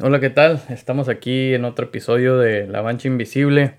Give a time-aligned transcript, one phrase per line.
[0.00, 0.60] Hola, ¿qué tal?
[0.70, 3.76] Estamos aquí en otro episodio de La Mancha Invisible.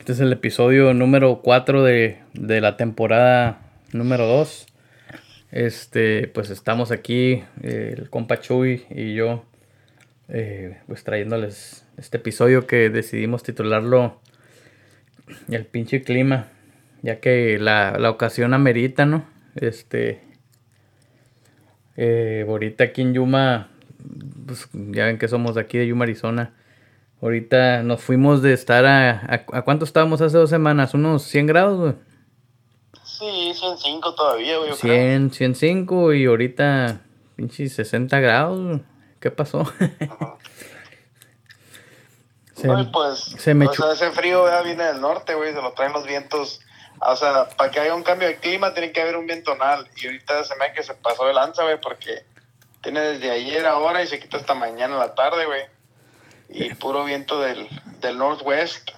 [0.00, 3.60] Este es el episodio número 4 de, de la temporada
[3.92, 4.66] número 2.
[5.52, 9.44] Este, pues estamos aquí, eh, el compa Chuy y yo,
[10.28, 14.20] eh, pues trayéndoles este episodio que decidimos titularlo
[15.48, 16.48] El pinche clima,
[17.02, 19.24] ya que la, la ocasión amerita, ¿no?
[19.54, 20.22] Este,
[21.96, 23.71] eh, ahorita aquí en Yuma,
[24.46, 26.54] pues ya ven que somos de aquí de Yuma, Arizona.
[27.20, 30.92] Ahorita nos fuimos de estar a, a, ¿a cuánto estábamos hace dos semanas?
[30.94, 31.94] ¿Unos 100 grados, güey?
[33.04, 34.70] Sí, 105 todavía, güey.
[34.70, 37.02] yo 100, 105 y ahorita
[37.36, 38.60] pinche 60 grados.
[38.60, 38.82] güey.
[39.20, 39.64] ¿Qué pasó?
[42.56, 45.62] se, No, pues, se me o sea, ese frío ya viene del norte, güey, se
[45.62, 46.60] lo traen los vientos.
[47.00, 49.88] O sea, para que haya un cambio de clima tiene que haber un vientonal.
[49.96, 52.24] Y ahorita se me que se pasó de lanza, güey, porque
[52.82, 55.60] tiene desde ayer ahora y se quita hasta mañana en la tarde, güey.
[56.48, 57.66] Y puro viento del,
[58.00, 58.90] del northwest.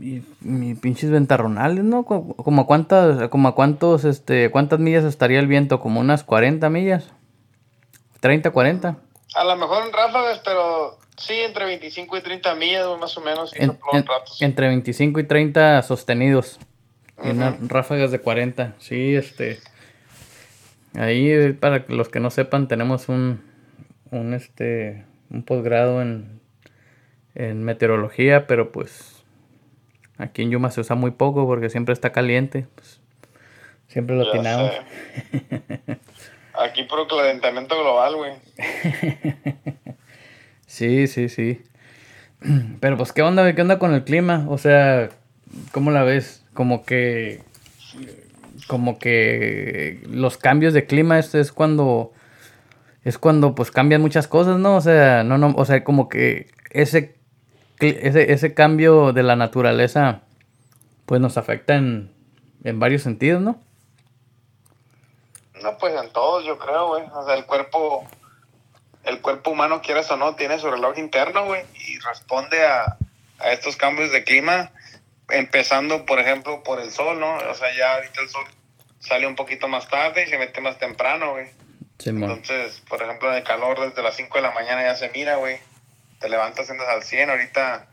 [0.00, 2.04] y, mi pinches ventarronales, ¿no?
[2.04, 6.24] Co- Como a cuántas, como a cuántos, este, cuántas millas estaría el viento, como unas
[6.24, 7.08] 40 millas.
[8.20, 8.96] 30, 40.
[9.34, 13.52] A lo mejor en ráfagas, pero sí, entre 25 y 30 millas, más o menos.
[13.54, 14.42] Y En- en- ratos.
[14.42, 16.58] entre 25 y 30 sostenidos.
[17.18, 17.30] Y Ujú.
[17.30, 18.74] unas ráfagas de 40.
[18.78, 19.60] Sí, este.
[20.94, 23.40] Ahí, eh, para los que no sepan, tenemos un,
[24.10, 26.40] un, este, un posgrado en,
[27.34, 29.24] en meteorología, pero pues
[30.18, 32.66] aquí en Yuma se usa muy poco porque siempre está caliente.
[32.74, 33.00] pues,
[33.88, 34.72] siempre lo atinamos.
[36.54, 38.32] Aquí puro calentamiento global, güey.
[40.72, 41.60] Sí, sí, sí.
[42.80, 43.54] Pero pues, ¿qué onda?
[43.54, 44.46] ¿Qué onda con el clima?
[44.48, 45.10] O sea,
[45.70, 46.42] ¿cómo la ves?
[46.54, 47.42] Como que...
[48.72, 52.14] Como que los cambios de clima es, es cuando...
[53.04, 54.76] Es cuando pues cambian muchas cosas, ¿no?
[54.76, 57.18] O sea, no, no, o sea, como que ese,
[57.80, 60.22] ese, ese cambio de la naturaleza
[61.04, 62.10] pues nos afecta en,
[62.64, 63.60] en varios sentidos, ¿no?
[65.62, 67.04] No, pues en todos, yo creo, güey.
[67.12, 68.06] O sea, el cuerpo,
[69.04, 72.96] el cuerpo humano, quieras o no, tiene su reloj interno, güey, y responde a,
[73.38, 74.70] a estos cambios de clima,
[75.28, 77.36] empezando, por ejemplo, por el sol, ¿no?
[77.50, 78.44] O sea, ya ahorita el sol
[79.02, 81.48] sale un poquito más tarde y se mete más temprano, güey.
[81.98, 82.30] Simón.
[82.30, 85.36] Entonces, por ejemplo, en el calor desde las 5 de la mañana ya se mira,
[85.36, 85.58] güey.
[86.20, 87.88] Te levantas, andas al 100, ahorita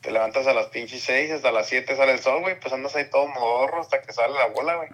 [0.00, 2.94] te levantas a las pinches 6, hasta las 7 sale el sol, güey, pues andas
[2.96, 4.88] ahí todo modorro hasta que sale la bola, güey.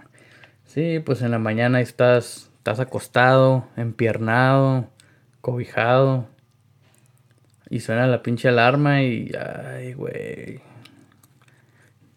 [0.67, 4.91] Sí, pues en la mañana estás, estás acostado, empiernado,
[5.41, 6.29] cobijado.
[7.71, 9.33] Y suena la pinche alarma y...
[9.35, 10.61] Ay, güey.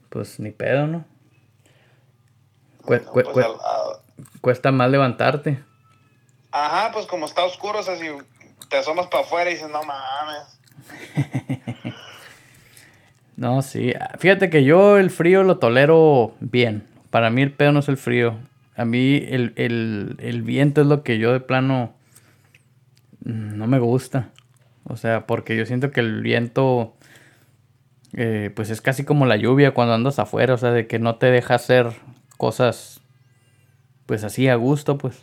[0.10, 1.06] Pues ni pedo, ¿no?
[2.88, 4.00] No, pues, a-
[4.42, 5.60] cuesta más levantarte.
[6.52, 8.08] Ajá, pues como está oscuro, o sea, si
[8.70, 10.60] te asomas para afuera y dices, no mames.
[13.38, 13.94] No, sí.
[14.20, 16.86] Fíjate que yo el frío lo tolero bien.
[17.10, 18.38] Para mí el pedo no es el frío.
[18.76, 21.94] A mí el, el, el viento es lo que yo de plano
[23.24, 24.30] no me gusta.
[24.84, 26.94] O sea, porque yo siento que el viento
[28.14, 30.54] eh, pues es casi como la lluvia cuando andas afuera.
[30.54, 31.94] O sea, de que no te deja hacer
[32.42, 33.02] cosas
[34.08, 35.16] pues así a gusto, pues.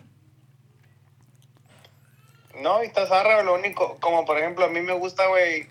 [2.54, 5.66] No, y estás zarra, lo único, como por ejemplo, a mí me gusta, güey,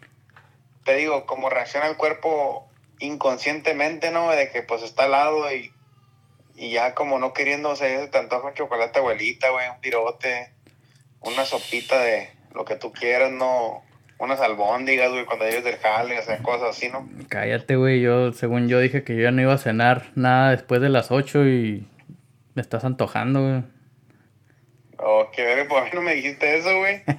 [0.83, 2.69] te digo, como reacciona el cuerpo
[2.99, 4.29] inconscientemente, ¿no?
[4.29, 5.71] De que pues está helado y,
[6.55, 10.51] y ya como no ya se te antoja un chocolate abuelita, güey, un pirote,
[11.21, 13.83] una sopita de lo que tú quieras, ¿no?
[14.19, 17.07] Unas albóndigas, güey, cuando llegues del jale, o sea, cosas así, ¿no?
[17.29, 18.01] Cállate, güey.
[18.01, 21.11] Yo, según yo, dije que yo ya no iba a cenar nada después de las
[21.11, 21.87] 8 y
[22.55, 23.63] me estás antojando, güey.
[24.97, 27.03] Oh, qué verga, por mí no me dijiste eso, güey.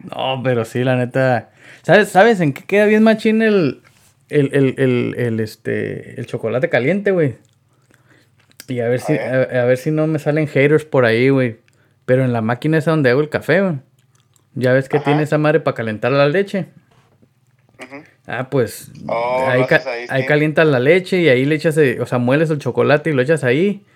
[0.00, 1.50] No, pero sí, la neta.
[1.82, 3.82] ¿Sabes, ¿sabes en qué queda bien machín el,
[4.28, 7.36] el, el, el, el, este, el chocolate caliente, güey?
[8.68, 9.56] Y a ver, si, a, ver.
[9.56, 11.58] a ver si no me salen haters por ahí, güey.
[12.04, 13.76] Pero en la máquina esa donde hago el café, güey.
[14.58, 15.04] Ya ves que Ajá.
[15.04, 16.66] tiene esa madre para calentar la leche.
[18.26, 20.26] Ah, pues Oh, ahí, ca- ahí, ahí sí.
[20.26, 23.22] calientas la leche y ahí le echas, eh, o sea, mueles el chocolate y lo
[23.22, 23.86] echas ahí.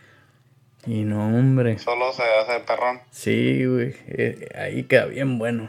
[0.87, 1.78] Y no, hombre.
[1.78, 3.00] Solo se hace el perrón.
[3.10, 3.94] Sí, güey.
[4.06, 5.69] eh, ahí queda bien bueno.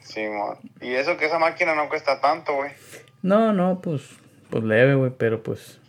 [0.00, 0.22] Sí.
[0.80, 2.70] Y eso que esa máquina no cuesta tanto, güey.
[3.22, 4.02] No, no, pues,
[4.50, 5.80] pues leve, güey, pero pues,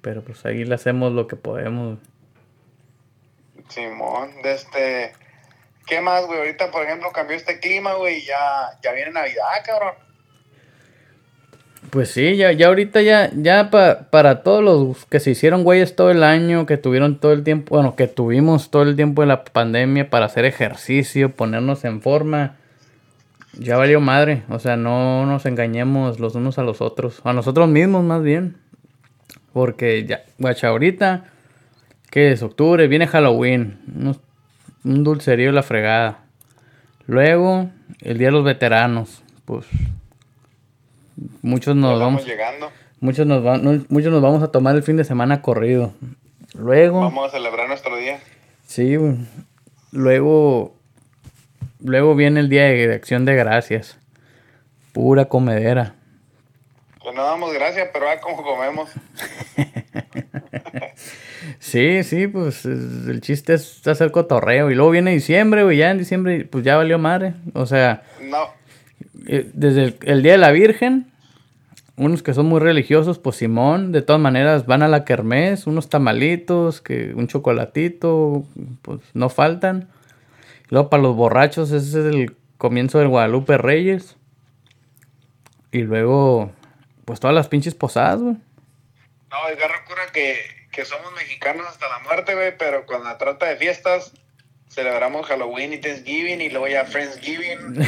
[0.00, 1.98] pero pues ahí le hacemos lo que podemos.
[3.68, 5.12] Simón, de este.
[5.90, 6.38] ¿Qué más, güey?
[6.38, 9.94] Ahorita, por ejemplo, cambió este clima, güey, y ya, ya viene Navidad, cabrón.
[11.90, 16.12] Pues sí, ya, ya ahorita ya, ya para todos los que se hicieron güeyes todo
[16.12, 19.42] el año, que tuvieron todo el tiempo, bueno, que tuvimos todo el tiempo de la
[19.42, 22.56] pandemia para hacer ejercicio, ponernos en forma,
[23.58, 24.44] ya valió madre.
[24.48, 28.58] O sea, no nos engañemos los unos a los otros, a nosotros mismos más bien.
[29.52, 31.24] Porque ya, guacha, ahorita,
[32.10, 33.80] que es octubre, viene Halloween,
[34.84, 36.24] un dulcerío la fregada.
[37.06, 39.66] Luego, el Día de los Veteranos, pues
[41.42, 42.70] Muchos nos vamos, llegando.
[43.00, 43.42] Muchos nos,
[43.90, 45.92] muchos nos vamos a tomar el fin de semana corrido.
[46.54, 47.00] Luego.
[47.00, 48.20] Vamos a celebrar nuestro día.
[48.66, 48.96] Sí,
[49.92, 50.74] luego.
[51.82, 53.98] Luego viene el día de, acción de gracias.
[54.92, 55.94] Pura comedera.
[57.02, 58.90] Pues no damos gracias, pero a como comemos.
[61.70, 64.70] sí, sí, pues el chiste es hacer cotorreo.
[64.70, 67.34] Y luego viene diciembre, y ya en diciembre, pues ya valió madre.
[67.54, 68.02] O sea.
[68.22, 68.48] No.
[69.26, 71.10] Eh, desde el, Día de la Virgen,
[71.96, 75.88] unos que son muy religiosos, pues Simón, de todas maneras van a la kermés, unos
[75.88, 78.44] tamalitos, que un chocolatito,
[78.82, 79.88] pues no faltan.
[80.68, 84.16] luego para los borrachos, ese es el comienzo del Guadalupe Reyes.
[85.72, 86.50] Y luego,
[87.04, 88.36] pues todas las pinches posadas, güey.
[89.30, 93.44] No, es recuerda que, que somos mexicanos hasta la muerte, güey, pero cuando se trata
[93.44, 94.12] de fiestas,
[94.70, 97.84] celebramos Halloween y Thanksgiving y luego ya Friendsgiving.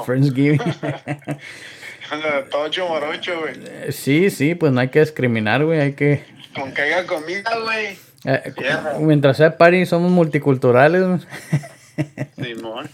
[0.04, 0.58] Friendsgiving.
[2.50, 3.54] Todo ocho morocho, güey.
[3.64, 6.24] Eh, sí, sí, pues no hay que discriminar, güey, hay que...
[6.52, 7.96] Con que haya comida, güey.
[8.24, 8.54] Eh,
[8.98, 11.04] mientras sea party, somos multiculturales.
[12.42, 12.90] Simón.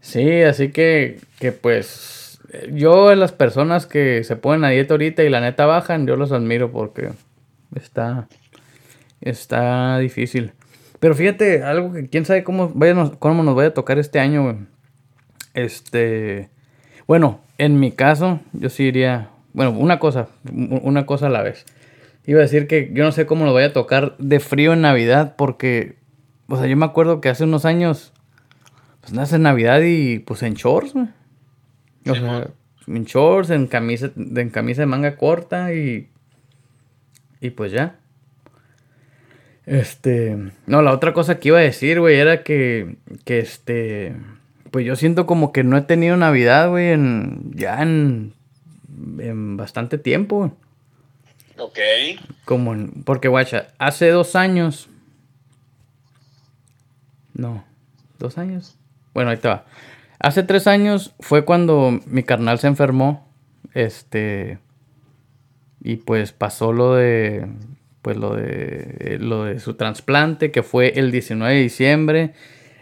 [0.00, 2.38] Sí, así que, que pues
[2.72, 6.32] yo las personas que se ponen a dieta ahorita y la neta bajan, yo los
[6.32, 7.10] admiro porque
[7.74, 8.28] está,
[9.20, 10.52] está difícil.
[11.00, 12.74] Pero fíjate, algo que quién sabe cómo,
[13.18, 14.56] cómo nos vaya a tocar este año, güey.
[15.54, 16.50] Este.
[17.06, 19.30] Bueno, en mi caso, yo sí iría.
[19.52, 21.64] Bueno, una cosa, una cosa a la vez.
[22.26, 24.82] Iba a decir que yo no sé cómo nos vaya a tocar de frío en
[24.82, 25.96] Navidad, porque.
[26.48, 28.12] O sea, yo me acuerdo que hace unos años.
[29.00, 31.08] Pues nace Navidad y pues en shorts, güey.
[32.08, 32.48] O sea,
[32.86, 36.10] en shorts, en camisa, en camisa de manga corta y.
[37.40, 37.96] Y pues ya.
[39.66, 40.36] Este,
[40.66, 44.16] no, la otra cosa que iba a decir, güey, era que, que este,
[44.70, 48.32] pues yo siento como que no he tenido Navidad, güey, en, ya en,
[49.18, 50.56] en bastante tiempo.
[51.58, 51.78] Ok.
[52.46, 52.74] Como,
[53.04, 54.88] porque, guacha, hace dos años,
[57.34, 57.64] no,
[58.18, 58.78] dos años,
[59.12, 59.66] bueno, ahí te va.
[60.18, 63.28] Hace tres años fue cuando mi carnal se enfermó,
[63.74, 64.58] este,
[65.80, 67.46] y pues pasó lo de
[68.02, 72.34] pues lo de, lo de su trasplante, que fue el 19 de diciembre.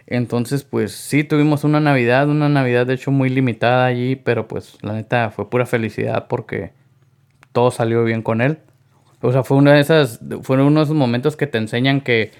[0.05, 4.77] Entonces, pues sí, tuvimos una Navidad, una Navidad de hecho muy limitada allí, pero pues
[4.81, 6.71] la neta fue pura felicidad porque
[7.51, 8.59] todo salió bien con él.
[9.21, 12.31] O sea, fue una de esas, fueron uno de esos momentos que te enseñan que,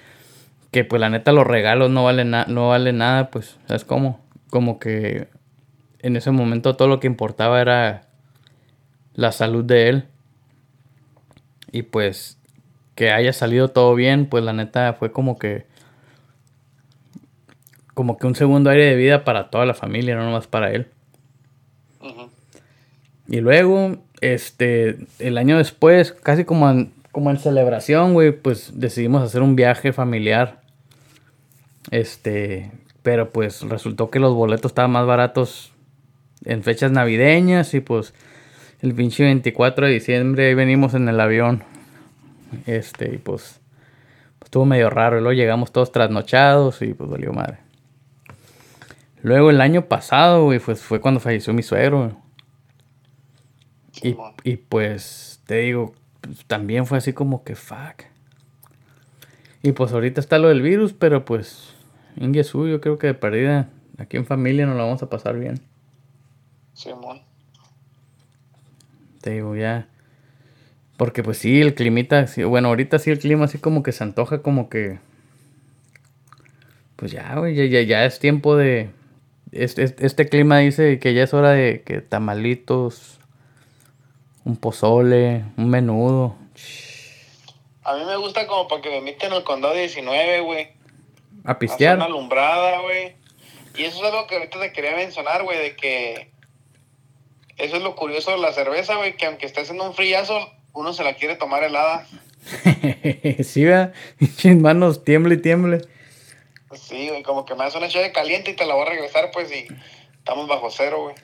[0.70, 4.24] que pues la neta los regalos no valen, no valen nada, pues, ¿sabes cómo?
[4.48, 5.28] Como que
[5.98, 8.02] en ese momento todo lo que importaba era
[9.14, 10.04] la salud de él.
[11.72, 12.38] Y pues
[12.94, 15.66] que haya salido todo bien, pues la neta fue como que
[17.94, 20.86] como que un segundo aire de vida para toda la familia, no nomás para él.
[23.26, 29.24] Y luego, este, el año después, casi como en, como en celebración, güey, pues decidimos
[29.24, 30.62] hacer un viaje familiar.
[31.90, 32.70] Este,
[33.02, 35.72] pero pues resultó que los boletos estaban más baratos
[36.44, 38.14] en fechas navideñas y pues
[38.80, 41.64] el pinche 24 de diciembre ahí venimos en el avión
[42.66, 43.60] este, y pues,
[44.38, 45.18] pues, estuvo medio raro.
[45.18, 47.58] Y luego llegamos todos trasnochados y pues valió madre.
[49.22, 52.16] Luego el año pasado, güey, pues fue cuando falleció mi suegro.
[54.00, 58.04] Y, y, pues, te digo, pues, también fue así como que fuck.
[59.60, 61.74] Y pues ahorita está lo del virus, pero pues,
[62.16, 65.60] Ingesu, yo creo que de perdida, aquí en familia nos la vamos a pasar bien.
[66.74, 67.27] Simón.
[69.20, 69.88] Te digo, ya
[70.98, 74.42] porque pues sí, el climita, bueno, ahorita sí el clima así como que se antoja
[74.42, 74.98] como que...
[76.96, 78.90] Pues ya, güey, ya, ya, es tiempo de...
[79.52, 83.20] Este, este, clima dice que ya es hora de que tamalitos,
[84.44, 86.34] un pozole, un menudo.
[87.84, 90.68] A mí me gusta como para que me emiten el condado 19, güey.
[91.44, 91.94] A pistear.
[91.94, 93.14] una alumbrada, güey.
[93.76, 96.32] Y eso es algo que ahorita te quería mencionar, güey, de que...
[97.58, 100.38] Eso es lo curioso de la cerveza, güey, que aunque estés en un friazo,
[100.72, 102.06] uno se la quiere tomar helada.
[103.42, 103.66] sí,
[104.20, 105.80] mis manos tiemble y tiemble.
[106.72, 109.30] Sí, güey, como que me das una chave caliente y te la voy a regresar,
[109.32, 109.66] pues, y
[110.18, 111.16] estamos bajo cero, güey.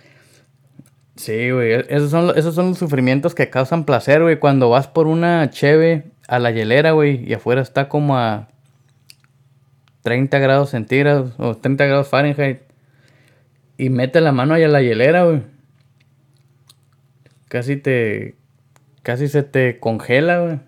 [1.17, 1.73] Sí, güey.
[1.73, 4.38] e-, Esos son, esos son los sufrimientos que causan placer, güey.
[4.38, 8.49] Cuando vas por una cheve a la hielera, güey, y afuera está como a
[10.03, 12.61] 30 grados centígrados o 30 grados Fahrenheit.
[13.76, 15.43] Y mete la mano ahí a la hielera, güey.
[17.54, 18.34] Casi te.
[19.04, 20.58] Casi se te congela, güey.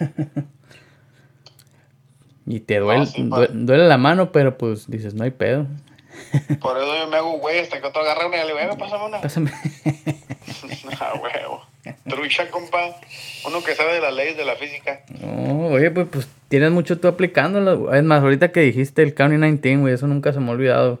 [2.46, 3.46] y te duele, sí, pa.
[3.46, 5.68] duele la mano, pero pues dices, no hay pedo.
[6.60, 8.76] Por eso yo me hago güey hasta que otro agarra una y le digo, "Venga,
[8.76, 9.20] pásame una.
[9.20, 9.52] Pásame.
[11.00, 11.62] ah, huevo.
[12.08, 12.96] Trucha, compa.
[13.46, 15.02] Uno que sabe de las leyes de la física.
[15.20, 17.94] No, oye, pues, pues tienes mucho tú aplicándolo.
[17.94, 20.98] Es más, ahorita que dijiste el County 19, güey, eso nunca se me ha olvidado.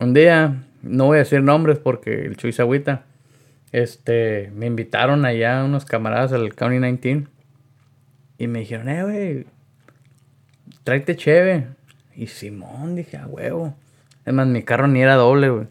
[0.00, 3.04] Un día, no voy a decir nombres porque el Chuy se agüita.
[3.72, 7.26] Este, me invitaron allá unos camaradas al County 19
[8.38, 9.46] y me dijeron, eh, güey,
[10.84, 11.66] tráete cheve.
[12.14, 13.74] Y Simón, dije, a huevo.
[14.24, 15.66] Es más, mi carro ni era doble, güey.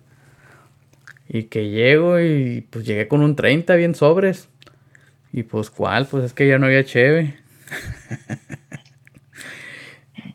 [1.30, 4.50] Y que llego y pues llegué con un 30 bien sobres.
[5.34, 6.08] Y pues, ¿cuál?
[6.08, 7.38] Pues es que ya no había cheve.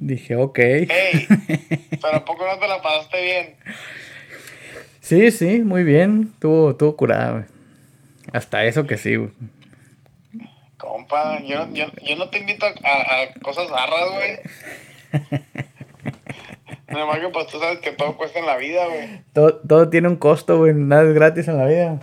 [0.00, 0.58] Dije, ok.
[0.58, 1.26] Ey,
[2.02, 3.56] pero ¿a poco no te la pasaste bien?
[5.02, 6.32] Sí, sí, muy bien.
[6.38, 7.44] Tuvo, tuvo curada, güey.
[8.32, 9.30] Hasta eso que sí, güey.
[10.78, 14.38] Compa, yo, yo, yo no te invito a, cosas zarras, güey.
[16.88, 19.22] Nada más que pues tú sabes que todo cuesta en la vida, güey.
[19.32, 20.72] Todo, todo tiene un costo, güey.
[20.72, 22.00] Nada es gratis en la vida.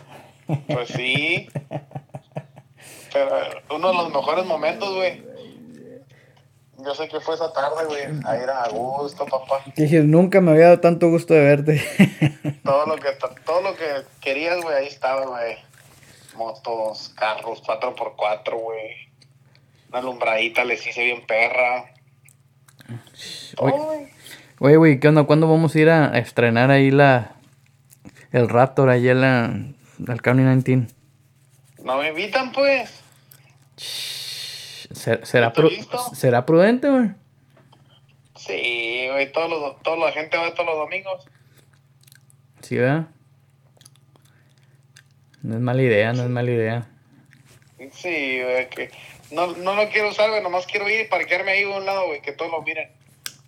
[0.67, 1.47] Pues sí.
[3.13, 3.29] Pero
[3.75, 5.23] uno de los mejores momentos, güey.
[6.85, 8.03] Yo sé que fue esa tarde, güey.
[8.25, 9.61] Ahí era a gusto, papá.
[9.75, 11.83] Dije, nunca me había dado tanto gusto de verte.
[12.63, 13.09] Todo lo que,
[13.45, 13.85] todo lo que
[14.21, 15.57] querías, güey, ahí estaba, güey.
[16.35, 19.09] Motos, carros, 4x4, güey.
[19.89, 21.85] Una alumbradita les hice bien perra.
[23.57, 24.11] Oye.
[24.59, 24.99] Güey.
[24.99, 25.23] ¿qué onda?
[25.23, 27.35] ¿Cuándo vamos a ir a, a estrenar ahí la...
[28.31, 29.43] El Raptor allá en la...
[30.07, 30.87] Al County 19?
[31.83, 33.01] No me invitan, pues.
[34.91, 35.97] ¿Será, será, ¿Está pru- listo?
[36.15, 37.09] ¿será prudente, güey?
[38.35, 41.25] Sí, güey, todos los, toda la gente va todos los domingos.
[42.61, 43.07] Sí, ¿verdad?
[45.41, 46.87] No es mala idea, no es mala idea.
[47.91, 48.89] Sí, güey, que
[49.31, 52.07] no, no lo quiero usar, güey, nomás quiero ir y parquearme ahí a un lado,
[52.07, 52.89] güey, que todos lo miren.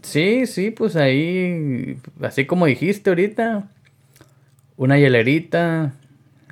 [0.03, 3.67] Sí, sí, pues ahí, así como dijiste ahorita,
[4.77, 5.93] una hielerita,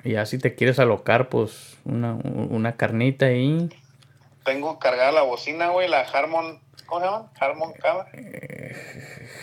[0.04, 3.70] y ya si te quieres alocar, pues una, una carnita ahí.
[4.44, 7.32] Tengo cargada la bocina, güey, la Harmon, ¿cómo se llama?
[7.40, 8.08] Harmon Cava.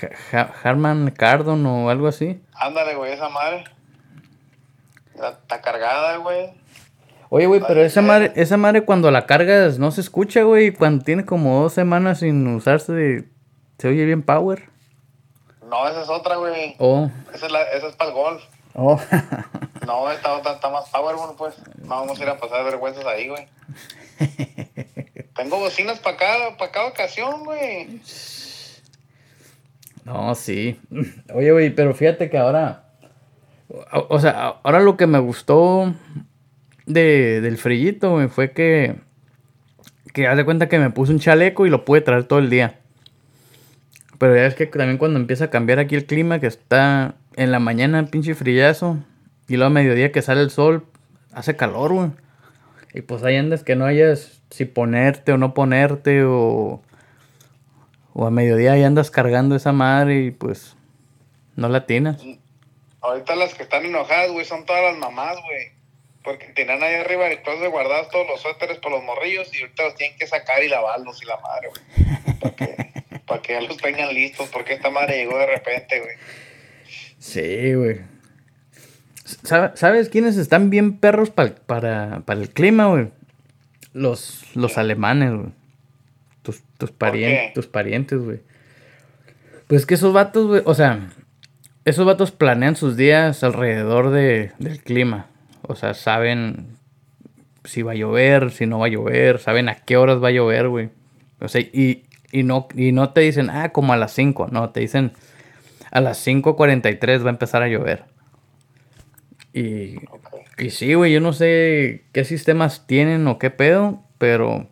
[0.01, 2.43] Ja- Ja- Harman Kardon o algo así.
[2.55, 3.65] Ándale, güey, esa madre.
[5.15, 6.51] Está cargada, güey.
[7.29, 10.73] Oye, güey, pero esa madre, esa madre cuando la cargas no se escucha, güey.
[10.73, 13.25] Cuando tiene como dos semanas sin usarse,
[13.79, 14.69] se oye bien power.
[15.69, 16.77] No, esa es otra, güey.
[16.79, 18.43] Oh, Esa es, la, esa es para el golf.
[18.77, 19.01] Oh.
[19.87, 21.55] No, otra está más power, bueno, pues.
[21.79, 23.47] No vamos a ir a pasar vergüenzas ahí, güey.
[25.37, 28.01] Tengo bocinas para cada, para cada ocasión, güey.
[30.05, 30.81] No, sí.
[31.35, 32.85] Oye, güey, pero fíjate que ahora.
[33.93, 35.93] O, o sea, ahora lo que me gustó
[36.87, 38.97] de, del frillito, güey, fue que.
[40.13, 42.49] Que haz de cuenta que me puse un chaleco y lo pude traer todo el
[42.49, 42.81] día.
[44.19, 47.53] Pero ya es que también cuando empieza a cambiar aquí el clima, que está en
[47.53, 48.99] la mañana pinche frillazo,
[49.49, 50.87] y luego a mediodía que sale el sol,
[51.33, 52.11] hace calor, güey.
[52.95, 56.83] Y pues ahí andas que no hayas si ponerte o no ponerte, o.
[58.15, 60.75] O a mediodía ahí andas cargando esa madre y pues
[61.55, 62.17] no la tienes.
[63.03, 65.73] Ahorita las que están enojadas, güey, son todas las mamás, güey.
[66.25, 69.95] Porque tenían ahí arriba closet guardados todos los suéteres por los morrillos y ahorita los
[69.97, 72.39] tienen que sacar y lavarlos y la madre, güey.
[72.41, 72.93] Para que,
[73.27, 76.17] para que los tengan listos, porque esta madre llegó de repente, güey.
[77.19, 78.01] Sí, güey.
[79.25, 83.09] ¿Sabe- ¿Sabes quiénes están bien perros para, para el clima, güey?
[83.93, 85.49] Los, los alemanes, güey.
[86.43, 88.41] Tus, tus, parien- tus parientes, güey.
[89.67, 91.09] Pues que esos vatos, güey, o sea,
[91.85, 95.27] esos vatos planean sus días alrededor de, del clima.
[95.63, 96.77] O sea, saben
[97.65, 100.33] si va a llover, si no va a llover, saben a qué horas va a
[100.33, 100.91] llover, güey.
[101.41, 104.71] O sea, y, y, no, y no te dicen, ah, como a las 5, no,
[104.71, 105.11] te dicen,
[105.97, 108.05] a las 5.43 va a empezar a llover.
[109.55, 109.97] Y,
[110.59, 114.69] y sí, güey, yo no sé qué sistemas tienen o qué pedo, pero...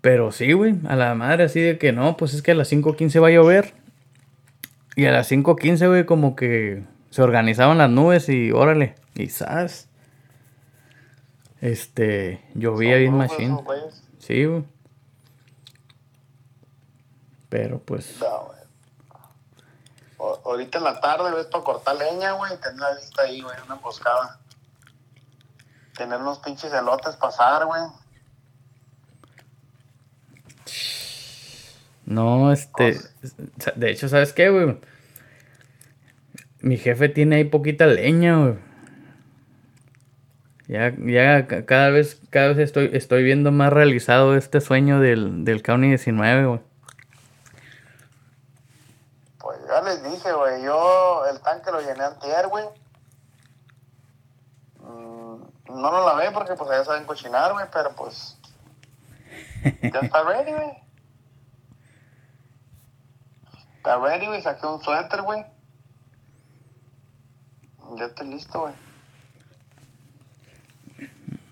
[0.00, 2.72] Pero sí, güey, a la madre así de que no, pues es que a las
[2.72, 3.74] 5.15 va a llover.
[4.96, 9.90] Y a las 5.15, güey, como que se organizaban las nubes y órale, y ¿sabes?
[11.60, 14.02] Este, llovía bien güeyes.
[14.16, 14.64] Sí, güey.
[17.50, 18.16] Pero pues...
[18.18, 18.59] No,
[20.44, 23.74] ahorita en la tarde, ves, para cortar leña, güey, tener la lista ahí, güey, una
[23.74, 24.38] emboscada.
[25.96, 27.82] Tener unos pinches elotes pasar, güey.
[32.06, 32.98] No, este.
[33.76, 34.78] De hecho, ¿sabes qué, güey?
[36.60, 38.70] Mi jefe tiene ahí poquita leña, güey.
[40.66, 45.62] Ya, ya cada vez, cada vez estoy, estoy viendo más realizado este sueño del, del
[45.62, 46.60] County 19, güey.
[49.38, 52.64] Pues ya les dije, güey, yo el tanque lo llené antier, güey.
[54.80, 58.36] Mm, no lo lavé porque pues ya saben cocinar, güey, pero pues
[59.82, 60.72] ya está ready, güey.
[63.76, 65.44] Está ready, güey, saqué un suéter, güey.
[67.96, 68.74] Ya estoy listo, güey.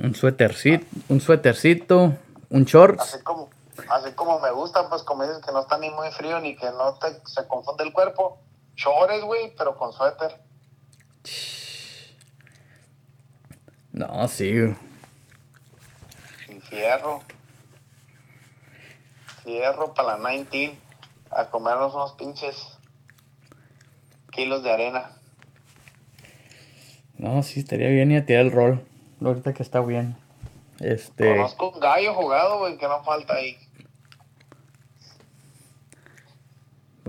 [0.00, 2.14] Un suétercito, un suétercito,
[2.50, 3.14] un shorts.
[3.14, 3.50] Así como,
[3.90, 6.70] así como me gusta, pues como dices que no está ni muy frío ni que
[6.70, 8.40] no te, se confunde el cuerpo.
[8.76, 10.40] Shorts, güey, pero con suéter.
[13.92, 14.74] No, sí.
[16.48, 17.22] Y fierro.
[19.42, 20.78] Fierro para la 19.
[21.30, 22.78] A comernos unos pinches
[24.30, 25.10] kilos de arena.
[27.16, 28.86] No, sí, estaría bien y a tirar el rol.
[29.20, 30.16] Ahorita que está bien.
[30.78, 31.36] Este.
[31.36, 33.58] Conozco un gallo jugado, güey, que no falta ahí.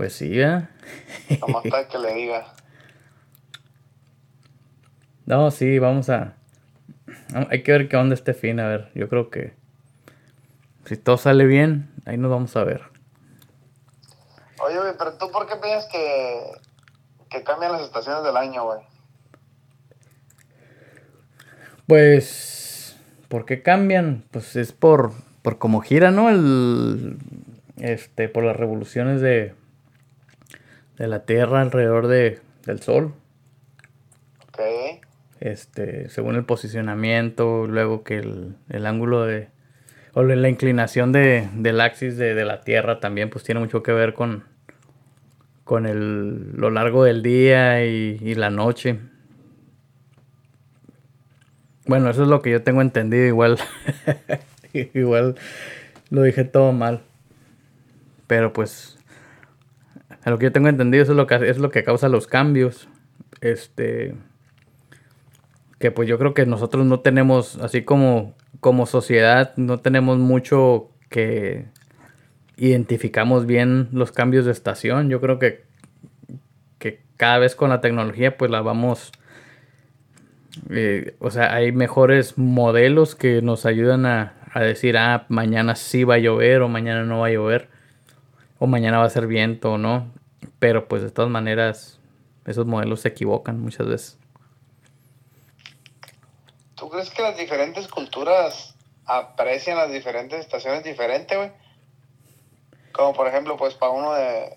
[0.00, 0.66] Pues sí, ¿eh?
[1.42, 2.54] Nomás para que le diga.
[5.26, 6.36] No, sí, vamos a.
[7.50, 8.90] Hay que ver qué onda este fin, a ver.
[8.94, 9.52] Yo creo que.
[10.86, 12.80] Si todo sale bien, ahí nos vamos a ver.
[14.64, 16.50] Oye, güey, pero tú, ¿por qué piensas que,
[17.28, 18.80] que cambian las estaciones del año, güey?
[21.86, 22.96] Pues.
[23.28, 24.24] ¿Por qué cambian?
[24.30, 25.12] Pues es por.
[25.42, 26.30] Por cómo gira, ¿no?
[26.30, 27.18] El.
[27.76, 28.30] Este.
[28.30, 29.59] Por las revoluciones de.
[31.00, 33.14] De la Tierra alrededor de, del Sol.
[34.48, 34.60] Ok.
[35.40, 36.10] Este.
[36.10, 37.66] Según el posicionamiento.
[37.66, 39.48] Luego que el, el ángulo de.
[40.12, 43.92] O la inclinación de, del axis de, de la Tierra también, pues tiene mucho que
[43.92, 44.44] ver con.
[45.64, 48.98] Con el, lo largo del día y, y la noche.
[51.86, 53.24] Bueno, eso es lo que yo tengo entendido.
[53.24, 53.56] Igual,
[54.74, 55.36] igual
[56.10, 57.00] lo dije todo mal.
[58.26, 58.99] Pero pues,
[60.24, 62.26] a lo que yo tengo entendido, eso es lo que es lo que causa los
[62.26, 62.88] cambios.
[63.40, 64.14] Este,
[65.78, 70.90] que pues yo creo que nosotros no tenemos, así como como sociedad, no tenemos mucho
[71.08, 71.66] que
[72.56, 75.08] identificamos bien los cambios de estación.
[75.08, 75.64] Yo creo que
[76.78, 79.12] que cada vez con la tecnología, pues la vamos
[80.68, 86.04] eh, o sea, hay mejores modelos que nos ayudan a, a, decir, ah, mañana sí
[86.04, 87.68] va a llover o mañana no va a llover,
[88.60, 90.12] o mañana va a ser viento o no.
[90.60, 91.98] Pero pues de todas maneras,
[92.46, 94.18] esos modelos se equivocan muchas veces.
[96.76, 101.52] ¿Tú crees que las diferentes culturas aprecian las diferentes estaciones diferentes, güey?
[102.92, 104.56] Como por ejemplo, pues para uno de,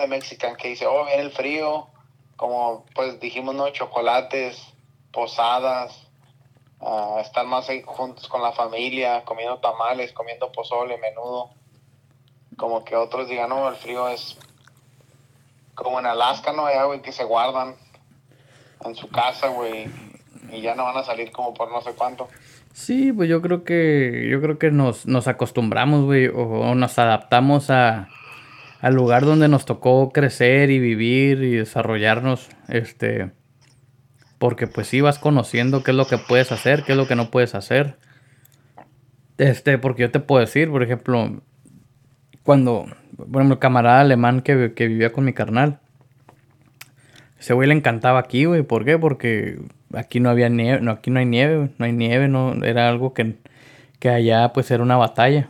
[0.00, 1.88] de, Mexican que dice, oh, viene el frío,
[2.36, 4.60] como pues dijimos, no, chocolates,
[5.12, 6.08] posadas,
[6.80, 11.50] uh, estar más juntos con la familia, comiendo tamales, comiendo pozole, menudo.
[12.60, 14.36] Como que otros digan, no, el frío es
[15.74, 16.66] como en Alaska, ¿no?
[16.66, 17.74] Allá, güey, que se guardan
[18.84, 19.88] en su casa, güey,
[20.52, 22.28] y ya no van a salir como por no sé cuánto.
[22.74, 27.70] Sí, pues yo creo que yo creo que nos, nos acostumbramos, güey, o, nos adaptamos
[27.70, 28.08] a
[28.82, 33.30] al lugar donde nos tocó crecer y vivir y desarrollarnos, este,
[34.38, 37.16] porque pues sí vas conociendo qué es lo que puedes hacer, qué es lo que
[37.16, 37.96] no puedes hacer.
[39.38, 41.40] Este, porque yo te puedo decir, por ejemplo,
[42.50, 45.78] cuando, bueno, el camarada alemán que, que vivía con mi carnal,
[47.38, 48.64] ese güey le encantaba aquí, güey.
[48.64, 48.98] ¿Por qué?
[48.98, 49.60] Porque
[49.94, 53.14] aquí no había nieve, no, aquí no hay nieve, no hay nieve, no, era algo
[53.14, 53.36] que,
[54.00, 55.48] que allá pues era una batalla.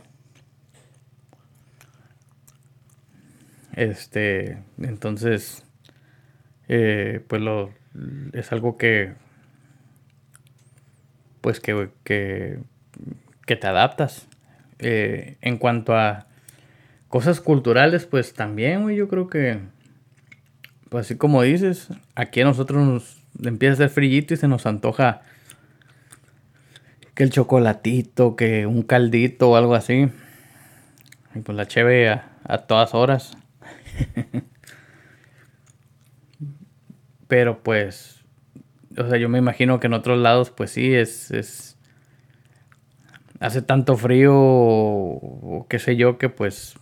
[3.75, 5.65] Este, entonces,
[6.67, 7.71] eh, pues lo,
[8.33, 9.13] es algo que,
[11.41, 12.59] pues que, que,
[13.47, 14.27] te adaptas.
[14.77, 16.27] Eh, en cuanto a
[17.11, 19.59] cosas culturales, pues también, güey, yo creo que,
[20.89, 24.65] pues así como dices, aquí a nosotros nos empieza a hacer frillito y se nos
[24.65, 25.21] antoja
[27.13, 30.09] que el chocolatito, que un caldito o algo así.
[31.35, 33.37] Y pues la cheve a, a todas horas.
[37.27, 38.23] Pero pues,
[38.97, 41.77] o sea, yo me imagino que en otros lados, pues sí, es, es
[43.41, 46.75] hace tanto frío o, o qué sé yo que pues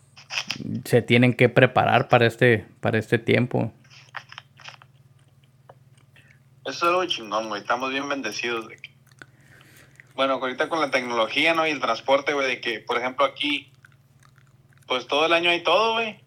[0.86, 3.72] se tienen que preparar para este, para este tiempo.
[6.66, 7.62] Eso es algo chingón, güey.
[7.62, 8.90] Estamos bien bendecidos de que...
[10.14, 11.66] Bueno, ahorita con la tecnología, ¿no?
[11.66, 13.72] Y el transporte, güey, de que, por ejemplo, aquí,
[14.88, 16.20] pues todo el año hay todo, güey.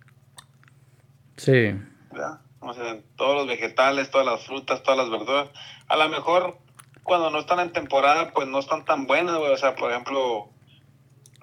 [1.37, 1.75] Sí.
[2.11, 2.41] ¿verdad?
[2.61, 5.49] O sea, todos los vegetales, todas las frutas, todas las verduras.
[5.89, 6.59] A lo mejor
[7.03, 9.53] cuando no están en temporada, pues no están tan buenas, güey.
[9.53, 10.52] O sea, por ejemplo,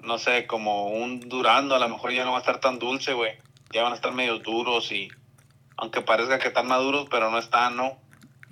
[0.02, 3.12] no sé, como un durando, a lo mejor ya no va a estar tan dulce,
[3.12, 3.32] güey.
[3.72, 5.08] Ya van a estar medio duros y
[5.76, 7.98] aunque parezca que están maduros, pero no están, ¿no?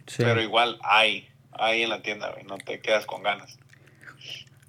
[0.06, 0.22] Sí.
[0.22, 2.44] Pero igual hay, hay en la tienda, güey.
[2.44, 3.58] No te quedas con ganas.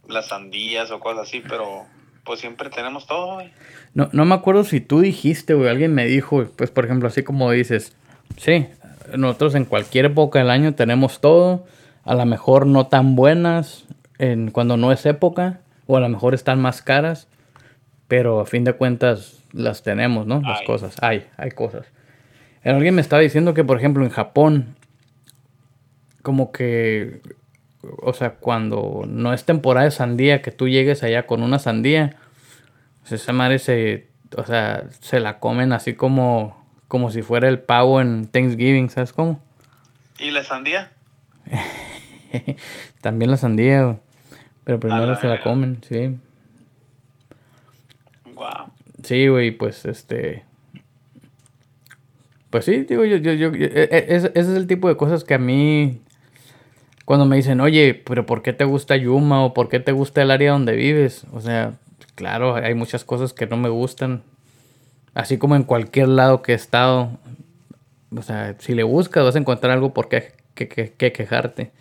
[0.08, 1.86] Las sandías o cosas así, pero
[2.24, 3.52] pues siempre tenemos todo, güey.
[3.94, 7.24] No, no me acuerdo si tú dijiste, güey, alguien me dijo, pues por ejemplo, así
[7.24, 7.96] como dices,
[8.38, 8.68] sí,
[9.18, 11.66] nosotros en cualquier época del año tenemos todo,
[12.04, 13.86] a lo mejor no tan buenas
[14.18, 17.28] en cuando no es época, o a lo mejor están más caras,
[18.08, 20.40] pero a fin de cuentas las tenemos, ¿no?
[20.40, 20.66] Las Hay.
[20.68, 21.88] cosas, hay, hay cosas.
[22.64, 24.76] Eh, Alguien me estaba diciendo que, por ejemplo, en Japón,
[26.22, 27.22] como que,
[28.04, 32.18] o sea, cuando no es temporada de sandía, que tú llegues allá con una sandía,
[33.00, 37.58] pues esa madre se, o sea, se la comen así como, como si fuera el
[37.58, 39.42] pavo en Thanksgiving, ¿sabes cómo?
[40.20, 40.92] ¿Y la sandía?
[43.02, 43.98] También la sandía, güey.
[44.70, 46.16] Pero primero la se la comen, sí.
[48.36, 48.72] Wow.
[49.02, 50.44] Sí, güey, pues este.
[52.52, 55.24] Pues sí, digo, yo, yo, yo, e- e- ese, ese es el tipo de cosas
[55.24, 56.02] que a mí.
[57.04, 59.44] Cuando me dicen, oye, pero ¿por qué te gusta Yuma?
[59.44, 61.26] o ¿por qué te gusta el área donde vives?
[61.34, 61.74] O sea,
[62.14, 64.22] claro, hay muchas cosas que no me gustan.
[65.16, 67.10] Así como en cualquier lado que he estado.
[68.16, 71.72] O sea, si le buscas, vas a encontrar algo por qué que, que- que quejarte.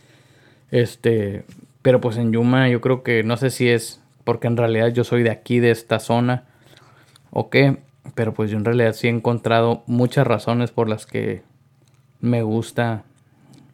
[0.71, 1.45] Este,
[1.89, 5.05] pero pues en Yuma yo creo que no sé si es porque en realidad yo
[5.05, 6.45] soy de aquí, de esta zona,
[7.31, 7.79] o qué,
[8.15, 11.45] pero pues yo en realidad sí he encontrado muchas razones por las que
[12.21, 13.05] me gusta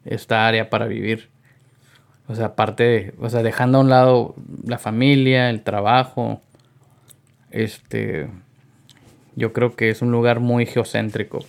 [0.04, 1.28] esta área para vivir.
[2.28, 6.40] O sea, aparte, o sea, dejando a un lado la familia, el trabajo,
[7.50, 8.30] este,
[9.34, 11.40] yo creo que es un lugar muy geocéntrico.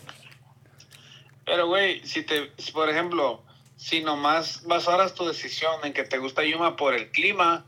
[1.46, 3.45] Pero, güey, si te, si, por ejemplo,
[3.86, 7.68] si nomás basaras tu decisión en que te gusta Yuma por el clima,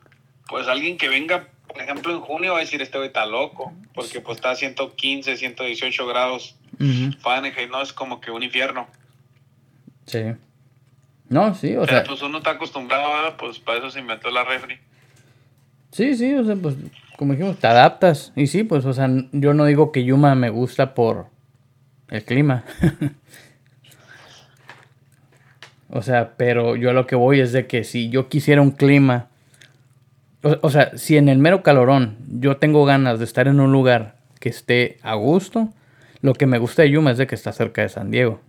[0.49, 3.71] pues alguien que venga, por ejemplo, en junio va a decir, este güey está loco,
[3.93, 6.55] porque pues está a 115, 118 grados
[7.19, 8.87] Fahrenheit, no es como que un infierno.
[10.07, 10.23] Sí.
[11.29, 13.35] No, sí, o Pero sea, pues uno está acostumbrado, ¿verdad?
[13.37, 14.79] pues para eso se inventó la refri.
[15.91, 16.77] Sí, sí, o sea, pues
[17.15, 18.33] como dijimos, te adaptas.
[18.35, 21.27] Y sí, pues, o sea, yo no digo que Yuma me gusta por
[22.09, 22.63] el clima.
[25.89, 28.71] o sea, pero yo a lo que voy es de que si yo quisiera un
[28.71, 29.27] clima,
[30.43, 33.71] o, o sea, si en el mero calorón yo tengo ganas de estar en un
[33.71, 35.69] lugar que esté a gusto,
[36.21, 38.41] lo que me gusta de Yuma es de que está cerca de San Diego.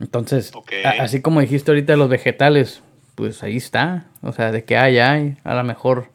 [0.00, 0.50] Entonces,
[0.84, 2.82] a- así como dijiste ahorita de los vegetales,
[3.14, 4.06] pues ahí está.
[4.22, 5.36] O sea, de que hay, hay.
[5.44, 6.08] A lo mejor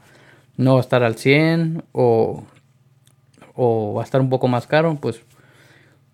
[0.56, 2.46] no va a estar al 100 o,
[3.56, 5.22] o va a estar un poco más caro, pues,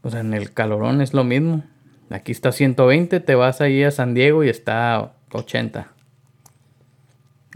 [0.02, 1.64] o sea, en el calorón es lo mismo.
[2.10, 5.92] Aquí está 120, te vas ahí a San Diego y está 80.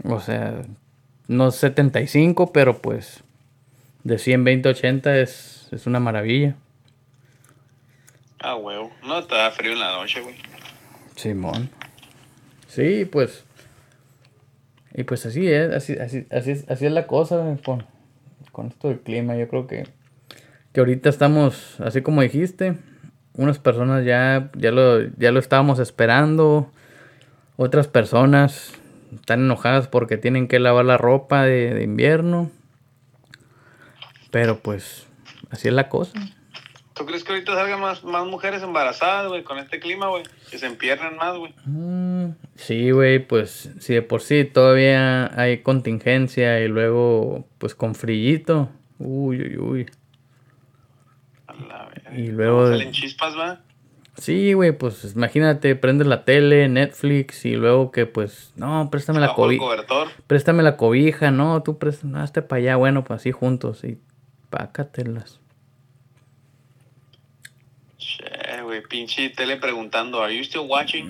[0.04, 0.62] O sea,
[1.26, 3.24] no 75, pero pues
[4.04, 6.54] de 120 a 80 es, es una maravilla.
[8.38, 8.92] Ah, huevo.
[9.02, 10.36] No te da frío en la noche, güey.
[11.16, 11.70] Simón.
[12.68, 13.44] Sí, pues.
[14.92, 17.84] Y pues así es, así, así, así es, así es la cosa con,
[18.52, 19.34] con esto del clima.
[19.34, 19.88] Yo creo que,
[20.72, 22.76] que ahorita estamos, así como dijiste,
[23.34, 26.70] unas personas ya, ya, lo, ya lo estábamos esperando.
[27.56, 28.72] Otras personas
[29.14, 32.50] están enojadas porque tienen que lavar la ropa de, de invierno.
[34.30, 35.06] Pero pues,
[35.50, 36.18] así es la cosa.
[36.94, 40.22] ¿Tú crees que ahorita salgan más, más mujeres embarazadas, güey, con este clima, güey?
[40.48, 41.52] Que se empiernen más, güey.
[41.66, 47.96] Mm, Sí, güey, pues si de por sí todavía hay contingencia y luego pues con
[47.96, 48.68] frillito.
[48.98, 49.86] Uy, uy, uy.
[52.16, 53.60] Y luego- Salen chispas, va.
[54.16, 59.34] Sí, güey, pues imagínate, prendes la tele, Netflix y luego que pues, no, préstame la
[59.34, 59.64] cobija,
[60.28, 63.98] préstame la cobija, no, tú préstame, no, hazte para allá, bueno, pues así juntos y
[64.50, 65.40] pácatelas.
[67.98, 71.08] Che, güey, pinche tele preguntando, ¿Are you still watching?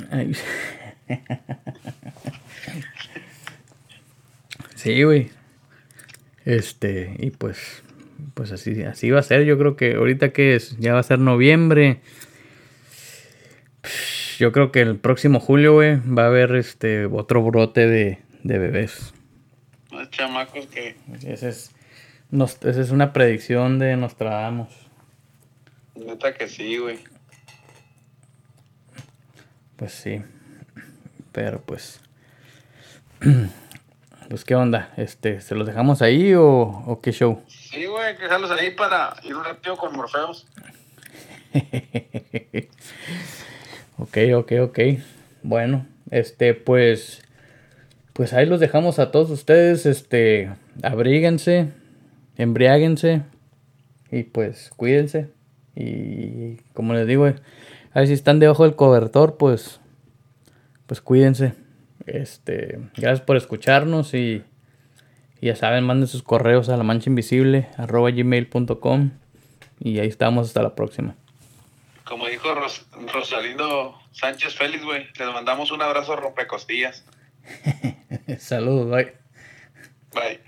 [4.74, 5.30] Sí, güey.
[6.44, 7.82] Este, y pues,
[8.34, 9.44] pues así, así va a ser.
[9.44, 12.00] Yo creo que ahorita que es, ya va a ser noviembre.
[14.38, 18.58] Yo creo que el próximo julio, güey, va a haber este otro brote de, de
[18.58, 19.12] bebés.
[19.92, 20.96] Los chamacos que.
[21.26, 21.70] Esa es,
[22.30, 24.68] nos- esa es una predicción de Nostradamus.
[25.94, 26.98] Neta que sí, güey.
[29.76, 30.22] Pues sí.
[31.32, 32.00] Pero pues.
[34.26, 37.42] Pues qué onda, este, ¿se los dejamos ahí o, o qué show?
[37.74, 40.46] Sí, güey, que dejarlos ahí para ir un ratito con Morfeos.
[43.98, 44.78] ok, ok, ok.
[45.42, 47.20] Bueno, este, pues,
[48.12, 51.72] pues ahí los dejamos a todos ustedes, este, abríguense,
[52.36, 53.22] embriáguense
[54.08, 55.30] y pues cuídense.
[55.74, 59.80] Y como les digo, a ver si están debajo del cobertor, pues,
[60.86, 61.54] pues cuídense.
[62.06, 64.44] Este, gracias por escucharnos y,
[65.44, 69.10] ya saben, manden sus correos a la mancha invisible arroba gmail.com
[69.78, 71.16] y ahí estamos hasta la próxima.
[72.04, 72.48] Como dijo
[73.12, 77.04] Rosalindo Sánchez Félix, güey, les mandamos un abrazo rompecostillas.
[78.38, 79.14] Saludos, bye.
[80.14, 80.40] Bye.